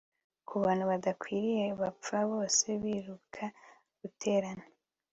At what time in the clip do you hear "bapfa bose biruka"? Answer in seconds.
1.81-3.43